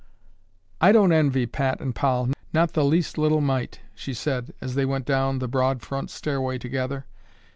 [0.81, 4.83] "I don't envy Pat and Poll, not the least little mite," she said as they
[4.83, 7.05] went down the broad front stairway together.